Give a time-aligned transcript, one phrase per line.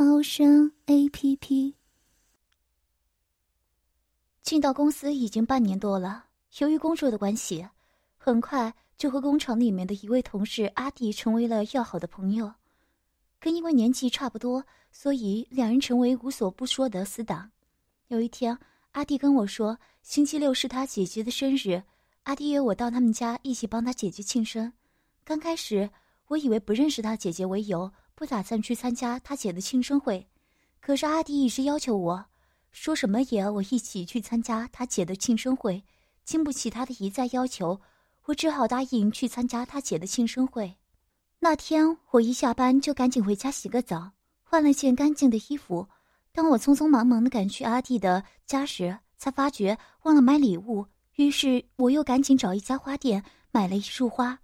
[0.00, 1.74] 猫声 A P P。
[4.44, 6.26] 进到公司已经半年多了，
[6.58, 7.66] 由于工作的关系，
[8.16, 12.54] 很快就和工厂里面的一位同事阿弟成为了要好的朋友。
[13.40, 17.50] 跟因为年纪差不多，所以两人成为无所不说的死党。
[18.06, 18.56] 有一天，
[18.92, 21.82] 阿弟跟我说，星期六是他姐姐的生日，
[22.22, 24.72] 阿弟约我到他们家一起帮他姐姐庆生。
[25.24, 25.90] 刚开始。
[26.28, 30.26] 我以为不认识他姐姐为由，不打算去参加他姐的庆生会。
[30.80, 32.24] 可是阿弟一直要求我，
[32.72, 35.80] 说什么也要我一起去参加他姐的庆生会。
[36.24, 37.80] 经不起他的一再要求，
[38.24, 40.74] 我只好答应去参加他姐的庆生会。
[41.38, 44.10] 那天我一下班就赶紧回家洗个澡，
[44.42, 45.88] 换了件干净的衣服。
[46.32, 50.84] 当我匆匆忙忙的赶去阿弟的家时，才发觉忘了买礼物。
[51.14, 54.36] 于是我又赶紧找一家花店买了一束花。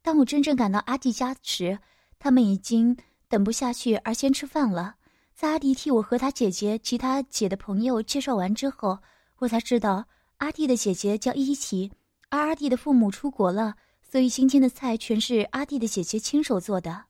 [0.00, 1.78] 当我真正赶到阿弟家时，
[2.18, 2.96] 他们已经
[3.28, 4.96] 等不下去而先吃饭了。
[5.34, 8.98] 在阿弟替我和他姐姐及他姐的朋友介绍完之后，
[9.38, 10.04] 我才知道
[10.38, 11.92] 阿弟的姐姐叫伊琪，
[12.30, 17.04] 而阿弟的父母出国了，所以今天的菜全是阿弟的姐姐亲手做的。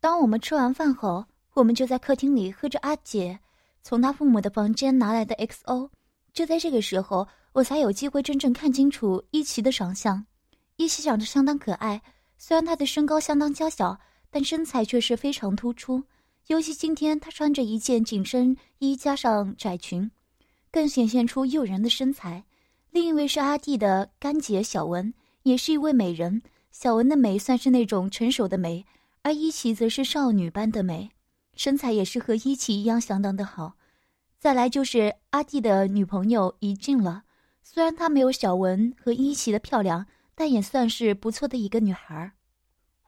[0.00, 3.38] 当我们吃完饭后，我们就在客厅里喝着阿姐
[3.82, 5.90] 从他父母的房间拿来的 XO。
[6.32, 10.24] 就在这个时候，我才有机会真正看清楚伊琪的长相。
[10.76, 12.00] 伊琪长得相当可爱。
[12.38, 13.98] 虽然她的身高相当娇小，
[14.36, 16.04] 但身材却是非常突出。
[16.48, 20.10] 尤其今天，她穿着一件紧身衣加上窄裙，
[20.70, 22.44] 更显现出诱人的身材。
[22.90, 25.14] 另一位是阿弟的干姐小文，
[25.44, 26.42] 也是一位美人。
[26.70, 28.84] 小文的美算是那种成熟的美，
[29.22, 31.12] 而伊琪则是少女般的美，
[31.54, 33.76] 身材也是和伊琪一样相当的好。
[34.38, 37.22] 再来就是阿弟的女朋友怡静了，
[37.62, 40.04] 虽然她没有小文和伊琪的漂亮。
[40.38, 42.30] 但也算是不错的一个女孩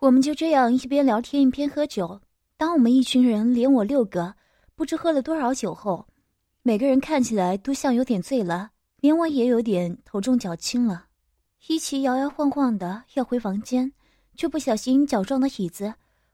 [0.01, 2.21] 我们就这样一边聊天一边喝酒。
[2.57, 4.33] 当我们一群人连我六个，
[4.77, 6.07] 不知喝了多少酒后，
[6.63, 8.71] 每个人看起来都像有点醉了，
[9.01, 11.07] 连我也有点头重脚轻了。
[11.67, 13.93] 一起摇摇晃晃的要回房间，
[14.37, 15.93] 却不小心脚撞到椅子。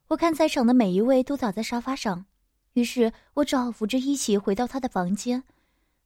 [0.08, 2.26] 我看在场的每一位都倒在沙发上，
[2.74, 5.42] 于是我只好扶着一起回到他的房间。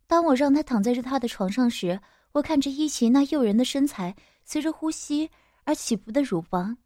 [0.07, 4.15] 当我让他躺在他的床上时，我看着一起那诱人的身材。
[4.45, 5.29] 随着呼吸
[5.65, 6.79] 而起伏的乳房，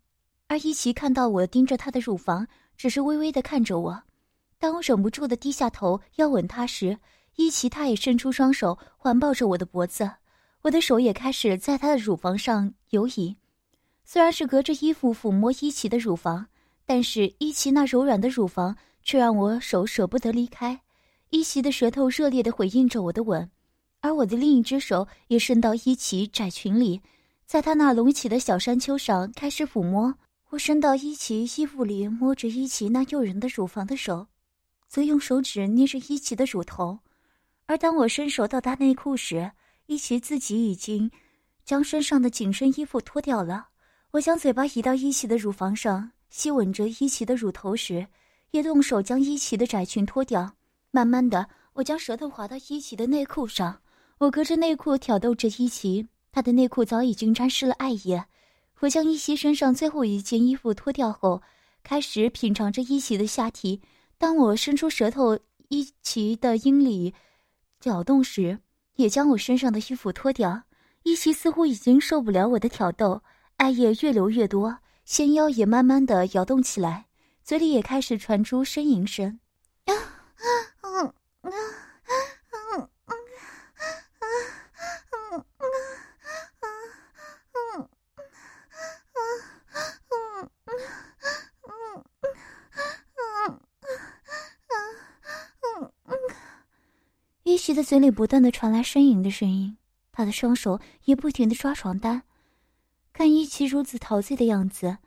[0.52, 2.46] 而伊奇看到我盯着她的乳房，
[2.76, 4.02] 只是微微的看着我。
[4.58, 6.98] 当我忍不住的低下头要吻她时，
[7.36, 10.10] 伊奇他也伸出双手环抱着我的脖子，
[10.60, 13.34] 我的手也开始在她的乳房上游移。
[14.04, 16.46] 虽然是隔着衣服抚摸伊奇的乳房，
[16.84, 20.78] 但是伊奇那柔软的乳房却让我手舍不得离开。
[21.30, 23.50] 伊奇的舌头热烈的回应着我的吻，
[24.02, 27.00] 而我的另一只手也伸到伊奇窄裙里。
[27.46, 30.14] 在他那隆起的小山丘上开始抚摸，
[30.52, 34.26] 我伸到伊奇衣服里摸着伊奇那诱人的乳房的手，
[34.86, 36.98] 则用手指捏着伊奇的乳头。
[37.64, 39.52] 而当我伸手到他内裤时，
[39.86, 41.10] 伊奇自己已经
[41.64, 43.68] 将身上的紧身衣服脱掉了。
[44.10, 48.06] 我将嘴巴移到伊奇的乳房上，吸吻着伊奇的乳头时，
[48.50, 50.52] 也动手将伊奇的窄裙脱掉。
[50.90, 53.80] 慢慢的，我将舌头滑到伊奇的内裤上，
[54.18, 56.08] 我隔着内裤挑逗着伊奇。
[56.30, 58.26] 他的内裤早已经沾湿了艾叶，
[58.82, 61.40] 我将伊奇身上最后一件衣服脱掉后，
[61.84, 63.80] 开始品尝着伊奇的下体。
[64.18, 65.38] 当我伸出舌头，
[65.68, 67.14] 伊奇的阴里
[67.78, 68.58] 搅动时，
[68.96, 70.64] 也将我身上的衣服脱掉。
[71.04, 73.22] 伊奇似乎已经受不了我的挑逗，
[73.56, 77.06] 艾叶越流越多，纤腰也慢慢的摇动起来，
[77.44, 79.38] 嘴里也开始传出呻吟声。
[97.62, 99.76] 伊奇的嘴里不断的传来呻吟的声音，
[100.10, 102.24] 他的双手也不停的抓床单。
[103.12, 104.98] 看伊奇如此陶醉的样子，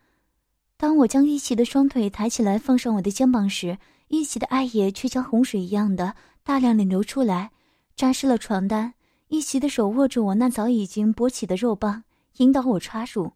[0.78, 6.16] 当我将伊奇的双腿抬起来放上我的肩膀时，伊奇的爱液却像洪水一样的
[6.46, 7.52] 大量的流出来，
[7.94, 8.94] 沾湿了床单。
[9.28, 12.06] 伊奇的手握住我那早已经勃起的肉棒，
[12.38, 13.34] 引导我插入。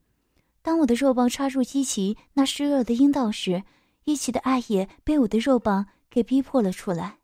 [0.61, 3.63] 当我的肉棒插入伊奇那湿热的阴道时，
[4.05, 7.17] 伊奇的爱液被我的肉棒给逼迫了出来。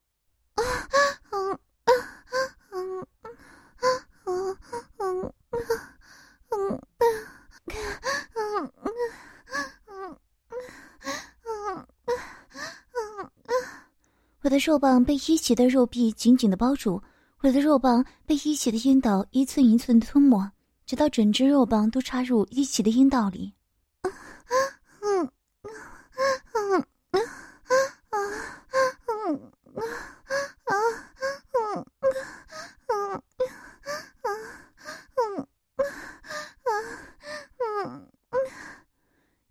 [14.42, 17.02] 我我的肉棒被伊奇的肉壁紧紧的包住，
[17.42, 20.50] 我的肉棒被伊奇的阴道一寸一寸的吞没，
[20.86, 23.54] 直到整只肉棒都插入伊奇的阴道里。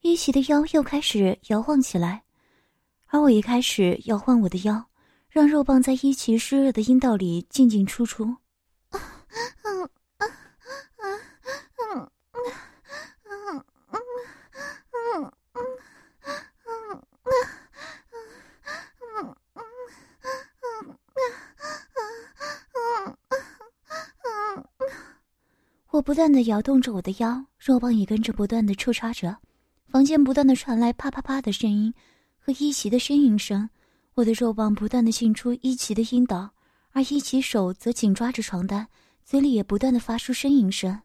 [0.01, 2.23] 伊奇的腰又开始摇晃起来。
[3.09, 4.85] 而我一开始摇晃我的腰，
[5.35, 8.37] 让肉棒在伊奇湿热的阴道里进进出出。
[25.91, 29.37] 我不断的摇动着我的腰，肉棒也跟着不断的抽插着，
[29.89, 31.93] 房间不断的传来啪啪啪的声音。
[32.39, 33.69] 和伊奇的呻吟声，
[34.17, 36.51] 我的肉棒不断的进出伊奇的阴道，
[36.93, 38.87] 而伊奇手则紧抓着床单，
[39.25, 41.01] 嘴里也不断的发出呻吟声。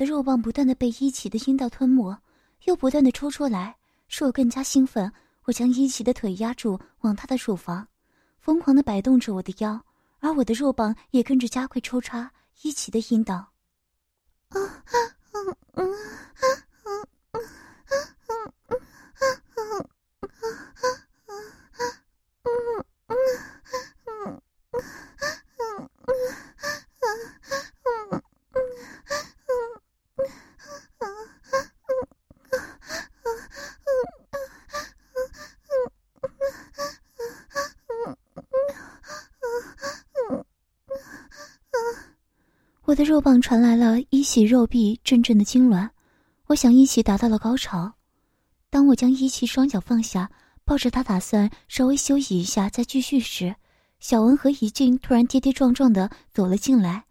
[0.00, 2.16] 的肉棒不断的被伊奇的阴道吞没，
[2.64, 3.76] 又不断的抽出来，
[4.08, 5.12] 使我更加兴奋。
[5.44, 7.86] 我将伊奇的腿压住，往他的乳房
[8.38, 9.78] 疯狂的摆动着我的腰，
[10.20, 12.32] 而我的肉棒也跟着加快抽插
[12.62, 13.46] 伊奇的阴道。
[14.54, 14.58] 我
[43.00, 45.88] 的肉棒传来了一袭肉壁阵阵的痉挛，
[46.48, 47.90] 我想一起达到了高潮。
[48.68, 50.30] 当我将一起双脚放下，
[50.66, 53.56] 抱着他打算稍微休息一下再继续时，
[54.00, 57.04] 小文和怡静突然跌跌撞撞的走了进来。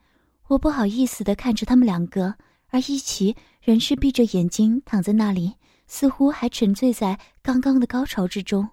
[0.49, 2.35] 我不好意思的看着他们两个，
[2.67, 5.55] 而一起仍是闭着眼睛躺在那里，
[5.87, 8.69] 似乎还沉醉在刚刚的高潮之中。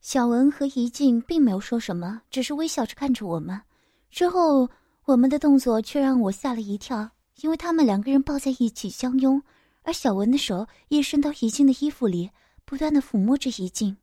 [0.00, 3.60] 小文和怡静并没有说什么，只是微笑着看着我们。
[4.08, 4.70] 之后。
[5.06, 7.10] 我们的动作却让我吓了一跳，
[7.42, 9.42] 因为他们两个人抱在一起相拥，
[9.82, 12.30] 而小文的手也伸到怡静的衣服里，
[12.64, 13.98] 不断的抚摸着怡静。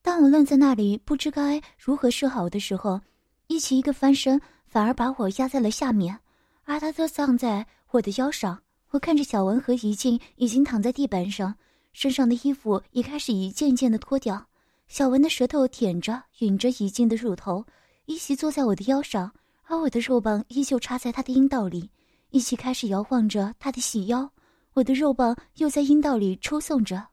[0.00, 3.00] 当我愣在那里，不知该如何是好的时候，
[3.48, 6.20] 一起一个翻身，反而把我压在了下面。
[6.66, 8.62] 而他则葬在我的腰上。
[8.90, 11.54] 我看着小文和怡静已经躺在地板上，
[11.92, 14.46] 身上的衣服也开始一件件的脱掉。
[14.86, 17.64] 小文的舌头舔着、吮着怡静的乳头，
[18.04, 19.32] 一起坐在我的腰上，
[19.64, 21.90] 而我的肉棒依旧插在他的阴道里，
[22.30, 24.30] 一起开始摇晃着他的细腰。
[24.74, 27.08] 我的肉棒又在阴道里抽送着。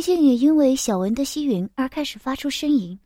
[0.01, 2.99] 怡静也因为小文的吸吮而开始发出呻吟。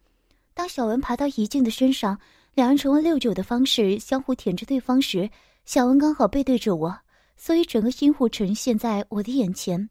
[0.55, 2.17] 当小文爬到怡静的身上，
[2.55, 5.29] 两人成为六九的方式相互舔着对方时，
[5.65, 6.97] 小文刚好背对着我，
[7.37, 9.91] 所以整个阴户呈现在我的眼前，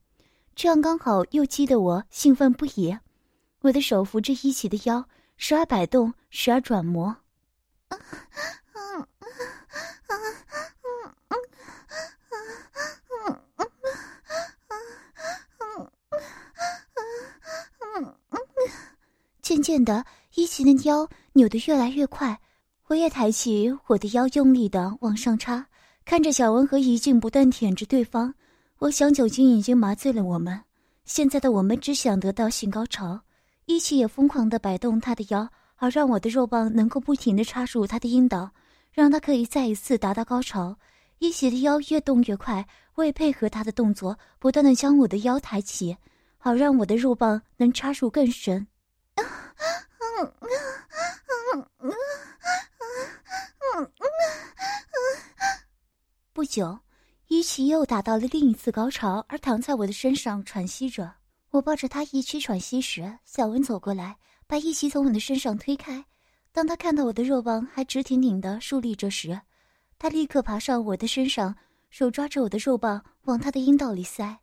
[0.55, 2.97] 这样刚好又激得我兴奋不已。
[3.59, 5.05] 我的手扶着一起的腰，
[5.35, 7.13] 时而摆动，时而转磨。
[19.43, 22.39] 渐渐的，伊奇的腰扭得越来越快，
[22.87, 25.67] 我也抬起我的腰，用力的往上插。
[26.05, 28.33] 看着小文和怡静不断舔着对方，
[28.79, 30.57] 我想酒精已经麻醉了我们，
[31.03, 33.19] 现在的我们只想得到性高潮。
[33.65, 35.45] 伊奇也疯狂的摆动他的腰，
[35.75, 38.49] 好让我的肉棒能够不停的插入他的阴道，
[38.93, 40.73] 让他可以再一次达到高潮。
[41.19, 45.97] 伊奇的腰越动越快，我也配合他的动作，不断的将我的腰抬起，
[46.37, 48.65] 好让我的肉棒能插入更深。
[56.33, 56.79] 不久，
[57.27, 61.13] 一奇又达到了另一次高潮，而躺在我的身上喘息着。
[61.51, 64.17] 我抱着他一起喘息时，小文走过来，
[64.47, 66.03] 把一起从我的身上推开。
[66.51, 69.39] 当他看到我的肉棒还直挺挺的竖立着时，
[69.97, 71.55] 他立刻爬上我的身上，
[71.89, 74.39] 手抓着我的肉棒往他的阴道里塞。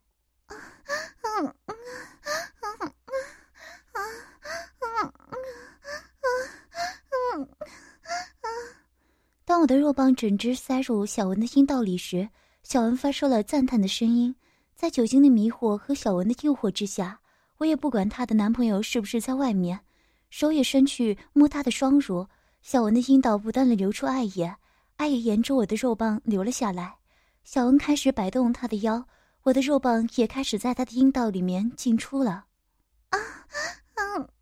[9.45, 12.29] 当我的肉棒整只塞入小文的阴道里时，
[12.63, 14.35] 小文发出了赞叹的声音。
[14.77, 17.19] 在酒精的迷惑和小文的诱惑之下，
[17.59, 19.79] 我也不管她的男朋友是不是在外面，
[20.31, 22.27] 手也伸去摸她的双乳。
[22.63, 24.55] 小文的阴道不断的流出爱液，
[24.97, 26.95] 爱液沿着我的肉棒流了下来。
[27.43, 29.05] 小文开始摆动她的腰，
[29.43, 32.45] 我的肉棒也开始在她的阴道里面进出了。
[33.11, 33.19] 啊，
[33.97, 34.40] 嗯，嗯，嗯，嗯，嗯。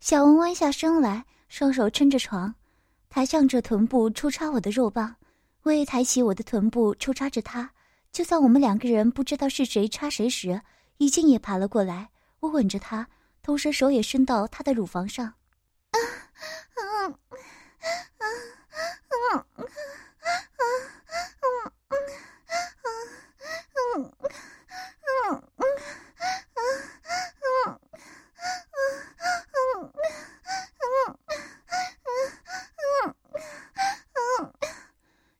[0.00, 2.54] 小文弯下身来，双手撑着床，
[3.10, 5.16] 抬向着臀部抽插我的肉棒。
[5.62, 7.68] 我也抬起我的臀部抽插着他。
[8.12, 10.62] 就在我们两个人不知道是谁插谁时，
[10.98, 12.10] 已经也爬了过来。
[12.40, 13.08] 我吻着他，
[13.42, 15.34] 同时手也伸到他的乳房上。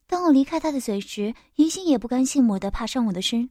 [0.08, 3.50] 当我离开他的嘴时，宜兴也不甘心地爬上我的身，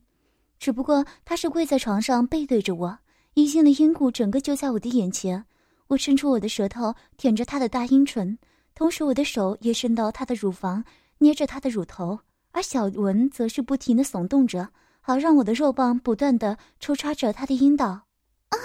[0.66, 2.98] 只不过他是跪在床上背对着我，
[3.34, 5.44] 宜兴的阴部整个就在我的眼前。
[5.86, 8.36] 我伸出我的舌头舔着他的大阴唇，
[8.74, 10.82] 同时我的手也伸到他的乳房，
[11.18, 12.18] 捏着他的乳头，
[12.50, 14.68] 而小文则是不停的耸动着，
[15.00, 17.86] 好让我的肉棒不断的抽插着他的阴道。
[17.86, 18.02] 啊
[18.50, 18.58] 啊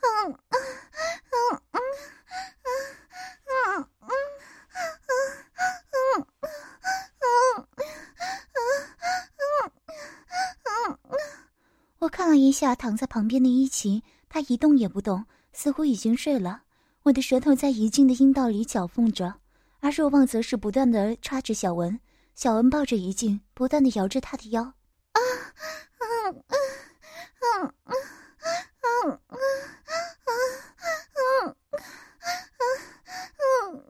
[0.00, 0.56] 啊啊
[1.28, 1.36] 啊
[1.74, 1.78] 啊啊
[4.00, 4.14] 啊！
[12.04, 16.60] 我看了一下躺在旁边的伊晴，她一动也不动，似乎已经睡了。
[17.02, 19.36] 我的舌头在怡静的阴道里搅缝着，
[19.80, 21.98] 而若望则是不断的插着小文。
[22.34, 24.62] 小文抱着怡静，不断的摇着她的腰。
[24.62, 25.18] 啊，
[25.98, 26.44] 嗯
[27.40, 27.98] 嗯嗯
[28.82, 29.46] 嗯嗯
[30.60, 31.56] 嗯嗯
[33.48, 33.80] 嗯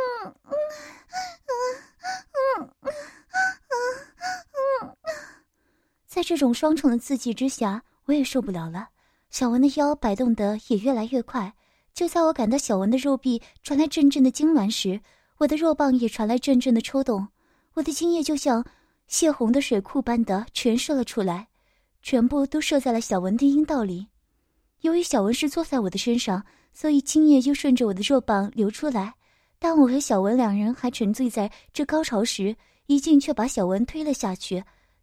[0.00, 0.34] 嗯嗯
[4.54, 5.10] 嗯嗯。
[6.20, 8.86] 在这种双重的刺激之下，我也受不了了。
[9.30, 11.50] 小文的腰摆动得也越来越快。
[11.94, 15.00] 就在我感到小文的肉壁传来阵阵的痉挛时，
[15.38, 17.26] 我的肉棒也传来阵阵的抽动。
[17.72, 18.62] 我的精液就像
[19.06, 21.48] 泄洪的水库般的全射了出来，
[22.02, 24.06] 全部都射在了小文的阴道里。
[24.82, 29.14] 由于小文是坐在我的身上，所以精液又顺着我的肉棒流出来。
[29.58, 32.54] 当我和小文两人还沉醉在这高潮时，
[32.88, 34.62] 一静却把小文推了下去。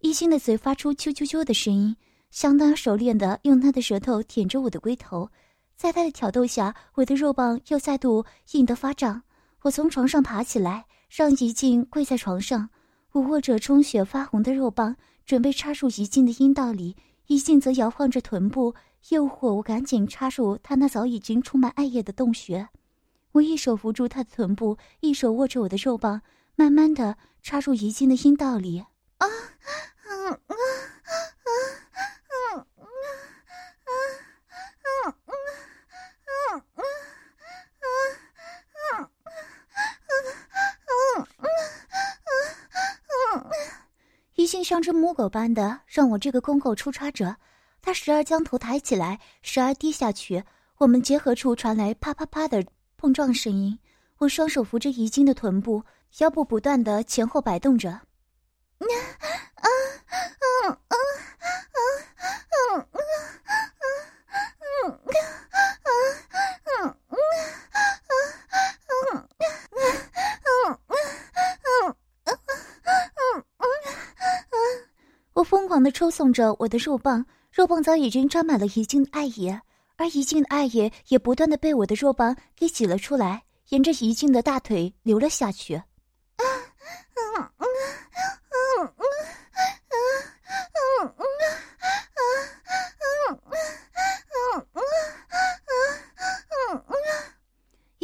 [0.00, 1.96] 一心的嘴发出啾啾啾的声音，
[2.30, 5.28] 相当熟练的用他的舌头舔着我的龟头，
[5.76, 9.22] 在他的挑逗下，我的肉棒又再度硬得发胀。
[9.62, 12.70] 我从床上爬起来，让怡静跪在床上，
[13.10, 14.94] 我握着充血发红的肉棒，
[15.26, 16.94] 准备插入怡静的阴道里。
[17.26, 18.74] 怡静则摇晃着臀部，
[19.08, 22.68] 诱惑我赶紧插入她那早已经充满爱液的洞穴。
[23.32, 26.22] 我一手扶住她的臀部，一手握着我的肉棒，
[26.54, 28.84] 慢慢的插入怡静的阴道里。
[29.18, 30.54] 啊啊啊啊
[31.44, 32.64] 啊啊啊啊
[33.88, 34.22] 啊
[34.98, 36.06] 啊啊啊啊
[43.10, 43.50] 啊啊，
[44.34, 47.36] 疑心像只母狗般的让我这个公狗出叉着，
[47.82, 50.42] 它时而将头抬起来，时而低下去，
[50.78, 52.64] 我们结合处传来啪啪啪的
[52.96, 53.78] 碰撞声音，
[54.18, 55.82] 我双手扶着遗精的臀部，
[56.18, 58.00] 腰部不断的前后摆动着。
[75.34, 79.56] 我疯狂的抽送着我的肉棒，肉棒早已经沾满了怡静的爱意，
[79.96, 85.80] 而怡静的爱意也不断的被我的肉棒给挤了出来，沿着怡静的大腿流了下去。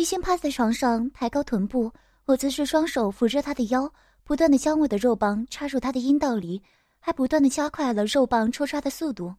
[0.05, 1.91] 一心趴在床上，抬高臀部，
[2.27, 3.91] 我则是双手扶着他的腰，
[4.23, 6.63] 不断的将我的肉棒插入他的阴道里，
[7.01, 9.35] 还不断的加快了肉棒抽插的速度。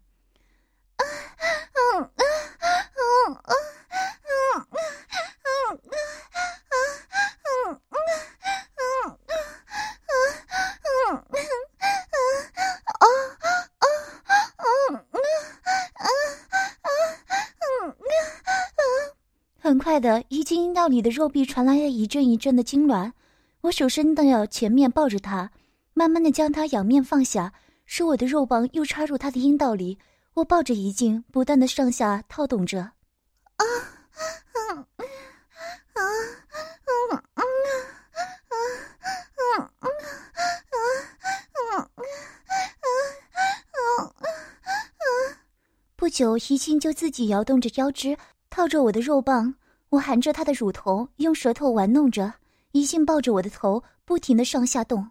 [0.97, 2.09] 很
[19.99, 23.11] 的怡静阴道里的肉壁传来了一阵一阵的痉挛，
[23.61, 25.49] 我手伸到前面抱着她，
[25.93, 27.53] 慢慢的将她仰面放下，
[27.85, 29.97] 使我的肉棒又插入她的阴道里。
[30.33, 32.81] 我抱着怡静，不断的上下套动着。
[32.81, 32.91] 啊，
[33.55, 35.07] 啊，啊，
[35.93, 37.43] 啊，啊，啊，啊，
[38.51, 39.89] 啊，啊，啊，
[41.71, 41.87] 啊，啊，
[43.71, 45.05] 啊，啊，
[45.95, 48.17] 不久，啊，啊就自己摇动着腰肢，
[48.49, 49.55] 套着我的肉棒。
[49.95, 52.33] 我含着他的乳头，用舌头玩弄着，
[52.73, 55.09] 一心抱着我的头，不停的上下动。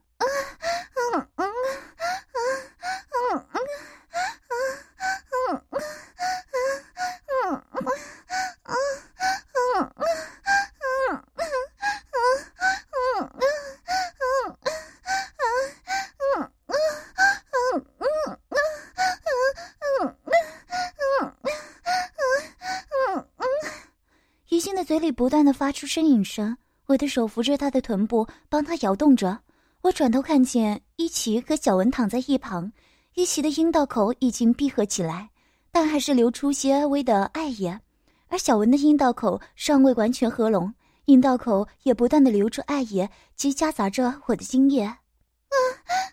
[24.85, 29.39] 嘴里不断的发出呻吟声，我的手扶着他的臀部，帮他摇动着。
[29.81, 32.73] 我转头看见伊奇和小文躺在一旁，
[33.15, 35.31] 伊奇的阴道口已经闭合起来，
[35.71, 37.81] 但还是流出些微的爱液，
[38.29, 44.83] 而小文的阴道口尚未完全合拢，阴道口也不断的流出爱液，及夹杂着我的精液。
[44.85, 44.97] 啊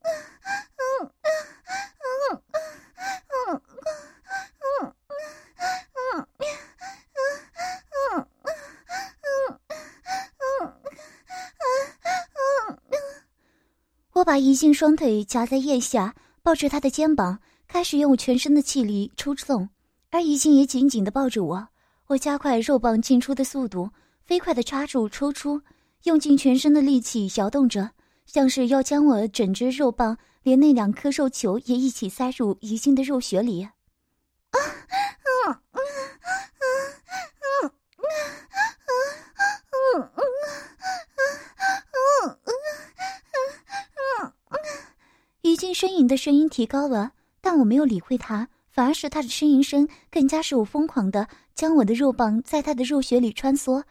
[14.25, 19.69] 我把一静双腿夹在腋下，抱着她的肩膀，开始用全身的气力抽送，
[20.09, 21.69] 而一静也紧紧地抱着我。
[22.07, 23.91] 我加快肉棒进出的速度，
[24.25, 25.61] 飞快地插入、抽出，
[26.05, 27.91] 用尽全身的力气摇动着，
[28.25, 33.63] 像是要将我整只肉棒连那两颗肉球也一起塞入一静的肉穴里。
[33.63, 33.73] 啊
[34.57, 35.77] 啊啊啊
[37.61, 37.71] 啊啊！
[45.65, 53.83] 已经呻吟的声音提高了，但我没有理会他，反而是他的呻吟声更加使我疯狂的将我的肉棒在他的肉穴里穿梭。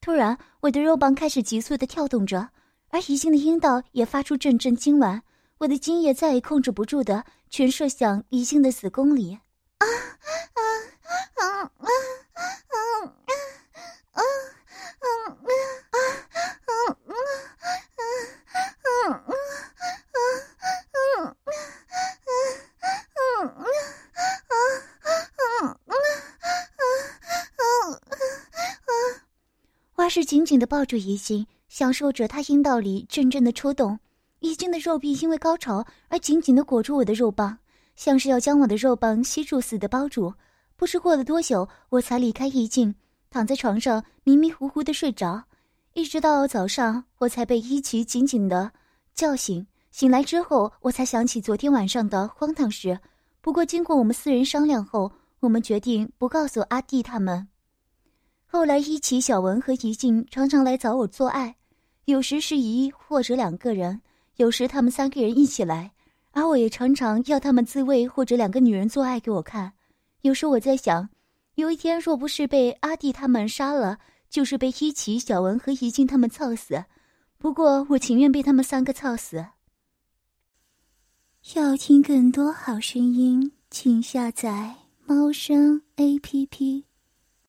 [0.00, 2.48] 突然，我的肉棒开始急速的跳动着，
[2.88, 5.20] 而已经的阴道也发出阵阵痉挛，
[5.58, 9.38] 我的精液再也控制不住的全射向已经的子宫里。
[30.28, 33.98] 紧紧的抱住怡静，享受着她阴道里阵阵的抽动。
[34.40, 37.56] 怡静的肉壁因为高潮而紧紧的裹住我的肉棒，
[37.96, 40.34] 像是要将我的肉棒吸住似的包住。
[40.76, 42.94] 不知过了多久，我才离开怡静，
[43.30, 45.44] 躺在床上迷迷糊糊的睡着，
[45.94, 48.70] 一直到早上，我才被伊奇紧紧的
[49.14, 49.66] 叫醒。
[49.90, 53.00] 醒来之后，我才想起昨天晚上的荒唐事。
[53.40, 55.10] 不过，经过我们四人商量后，
[55.40, 57.48] 我们决定不告诉阿弟他们。
[58.50, 61.54] 后来，一起小文和怡静常常来找我做爱，
[62.06, 64.00] 有时是一或者两个人，
[64.36, 65.92] 有时他们三个人一起来，
[66.30, 69.74] 而我也常常要他们自慰或者两个女人做爱给我看。
[70.22, 71.10] 有时我在想，
[71.56, 73.98] 有一天若不是被阿弟他们杀了，
[74.30, 76.86] 就是被一起小文和怡静他们操死。
[77.36, 79.44] 不过，我情愿被他们三个操死。
[81.54, 86.87] 要听更多好声音，请下载猫声 A P P。